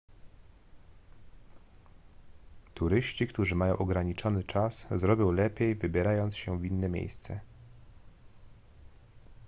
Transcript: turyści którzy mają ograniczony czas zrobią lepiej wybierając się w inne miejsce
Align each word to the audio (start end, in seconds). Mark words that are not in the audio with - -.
turyści 2.73 3.27
którzy 3.27 3.55
mają 3.55 3.77
ograniczony 3.77 4.43
czas 4.43 4.87
zrobią 4.95 5.31
lepiej 5.31 5.75
wybierając 5.75 6.37
się 6.37 6.59
w 6.59 6.65
inne 6.65 6.89
miejsce 6.89 7.39